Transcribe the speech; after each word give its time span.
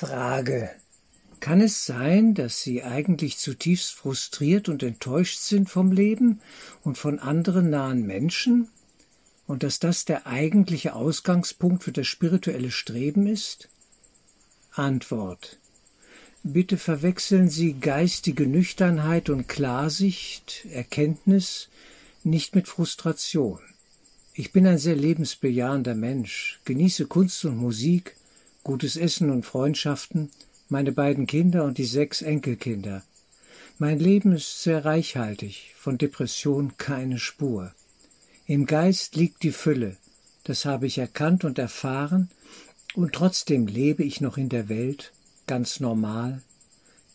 Frage. 0.00 0.70
Kann 1.40 1.60
es 1.60 1.84
sein, 1.84 2.32
dass 2.32 2.62
Sie 2.62 2.82
eigentlich 2.82 3.36
zutiefst 3.36 3.92
frustriert 3.92 4.70
und 4.70 4.82
enttäuscht 4.82 5.40
sind 5.40 5.68
vom 5.68 5.92
Leben 5.92 6.40
und 6.82 6.96
von 6.96 7.18
anderen 7.18 7.68
nahen 7.68 8.06
Menschen? 8.06 8.68
Und 9.46 9.62
dass 9.62 9.78
das 9.78 10.06
der 10.06 10.26
eigentliche 10.26 10.94
Ausgangspunkt 10.94 11.84
für 11.84 11.92
das 11.92 12.06
spirituelle 12.06 12.70
Streben 12.70 13.26
ist? 13.26 13.68
Antwort. 14.72 15.58
Bitte 16.42 16.78
verwechseln 16.78 17.50
Sie 17.50 17.74
geistige 17.74 18.46
Nüchternheit 18.46 19.28
und 19.28 19.48
Klarsicht, 19.48 20.64
Erkenntnis 20.72 21.68
nicht 22.24 22.54
mit 22.54 22.68
Frustration. 22.68 23.58
Ich 24.32 24.50
bin 24.50 24.66
ein 24.66 24.78
sehr 24.78 24.96
lebensbejahender 24.96 25.94
Mensch, 25.94 26.58
genieße 26.64 27.04
Kunst 27.04 27.44
und 27.44 27.58
Musik, 27.58 28.16
gutes 28.62 28.96
Essen 28.96 29.30
und 29.30 29.46
Freundschaften, 29.46 30.30
meine 30.68 30.92
beiden 30.92 31.26
Kinder 31.26 31.64
und 31.64 31.78
die 31.78 31.84
sechs 31.84 32.22
Enkelkinder. 32.22 33.02
Mein 33.78 33.98
Leben 33.98 34.32
ist 34.32 34.62
sehr 34.62 34.84
reichhaltig, 34.84 35.72
von 35.76 35.98
Depression 35.98 36.76
keine 36.76 37.18
Spur. 37.18 37.72
Im 38.46 38.66
Geist 38.66 39.16
liegt 39.16 39.42
die 39.42 39.52
Fülle, 39.52 39.96
das 40.44 40.64
habe 40.64 40.86
ich 40.86 40.98
erkannt 40.98 41.44
und 41.44 41.58
erfahren, 41.58 42.30
und 42.94 43.14
trotzdem 43.14 43.66
lebe 43.66 44.02
ich 44.02 44.20
noch 44.20 44.36
in 44.36 44.48
der 44.48 44.68
Welt, 44.68 45.12
ganz 45.46 45.80
normal, 45.80 46.42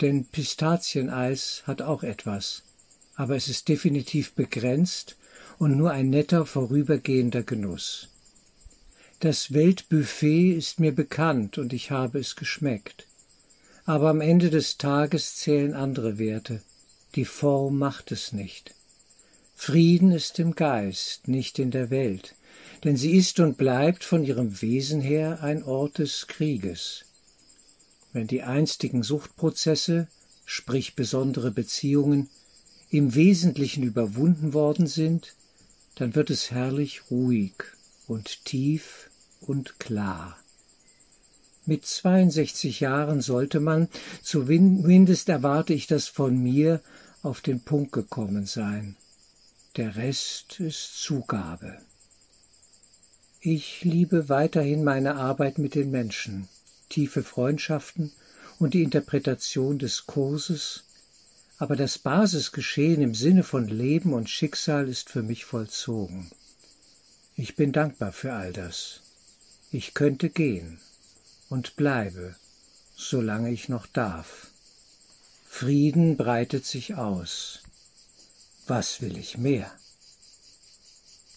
denn 0.00 0.24
Pistazieneis 0.24 1.62
hat 1.66 1.82
auch 1.82 2.02
etwas, 2.02 2.62
aber 3.16 3.36
es 3.36 3.48
ist 3.48 3.68
definitiv 3.68 4.32
begrenzt 4.32 5.16
und 5.58 5.76
nur 5.76 5.90
ein 5.90 6.10
netter 6.10 6.46
vorübergehender 6.46 7.42
Genuss. 7.42 8.08
Das 9.20 9.52
Weltbuffet 9.52 10.56
ist 10.56 10.80
mir 10.80 10.92
bekannt 10.92 11.58
und 11.58 11.72
ich 11.72 11.90
habe 11.90 12.18
es 12.18 12.36
geschmeckt 12.36 13.06
aber 13.86 14.08
am 14.08 14.20
Ende 14.20 14.50
des 14.50 14.78
Tages 14.78 15.36
zählen 15.36 15.74
andere 15.74 16.18
Werte. 16.18 16.62
Die 17.14 17.26
Form 17.26 17.78
macht 17.78 18.12
es 18.12 18.32
nicht. 18.32 18.74
Frieden 19.54 20.10
ist 20.10 20.38
im 20.38 20.54
Geist, 20.54 21.28
nicht 21.28 21.58
in 21.58 21.70
der 21.70 21.90
Welt, 21.90 22.34
denn 22.82 22.96
sie 22.96 23.12
ist 23.12 23.40
und 23.40 23.56
bleibt 23.56 24.02
von 24.02 24.24
ihrem 24.24 24.60
Wesen 24.62 25.00
her 25.00 25.42
ein 25.42 25.62
Ort 25.62 25.98
des 25.98 26.26
Krieges. 26.26 27.04
Wenn 28.12 28.26
die 28.26 28.42
einstigen 28.42 29.02
Suchtprozesse, 29.02 30.08
sprich 30.44 30.94
besondere 30.94 31.50
Beziehungen, 31.50 32.30
im 32.90 33.14
Wesentlichen 33.14 33.82
überwunden 33.82 34.54
worden 34.54 34.86
sind, 34.86 35.34
dann 35.96 36.14
wird 36.14 36.30
es 36.30 36.50
herrlich 36.50 37.10
ruhig 37.10 37.54
und 38.06 38.44
tief 38.44 39.10
und 39.40 39.78
klar. 39.78 40.38
Mit 41.66 41.86
62 41.86 42.80
Jahren 42.80 43.22
sollte 43.22 43.58
man, 43.58 43.88
zumindest 44.22 45.28
erwarte 45.28 45.72
ich 45.72 45.86
das 45.86 46.08
von 46.08 46.36
mir, 46.36 46.80
auf 47.22 47.40
den 47.40 47.60
Punkt 47.60 47.92
gekommen 47.92 48.44
sein. 48.44 48.96
Der 49.76 49.96
Rest 49.96 50.60
ist 50.60 51.00
Zugabe. 51.02 51.78
Ich 53.40 53.82
liebe 53.82 54.28
weiterhin 54.28 54.84
meine 54.84 55.16
Arbeit 55.16 55.58
mit 55.58 55.74
den 55.74 55.90
Menschen, 55.90 56.48
tiefe 56.90 57.22
Freundschaften 57.22 58.12
und 58.58 58.74
die 58.74 58.82
Interpretation 58.82 59.78
des 59.78 60.06
Kurses, 60.06 60.84
aber 61.58 61.76
das 61.76 61.98
Basisgeschehen 61.98 63.00
im 63.00 63.14
Sinne 63.14 63.42
von 63.42 63.68
Leben 63.68 64.12
und 64.12 64.28
Schicksal 64.28 64.88
ist 64.88 65.08
für 65.08 65.22
mich 65.22 65.44
vollzogen. 65.44 66.30
Ich 67.36 67.56
bin 67.56 67.72
dankbar 67.72 68.12
für 68.12 68.32
all 68.32 68.52
das. 68.52 69.00
Ich 69.72 69.94
könnte 69.94 70.30
gehen 70.30 70.80
und 71.48 71.74
bleibe, 71.74 72.36
solange 72.96 73.50
ich 73.50 73.68
noch 73.68 73.86
darf. 73.86 74.48
Frieden 75.48 76.16
breitet 76.16 76.64
sich 76.64 76.94
aus. 76.94 77.60
Was 78.66 79.00
will 79.00 79.18
ich 79.18 79.36
mehr? 79.36 79.70